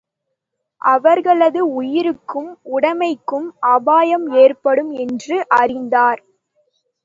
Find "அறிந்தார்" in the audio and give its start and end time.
5.59-6.21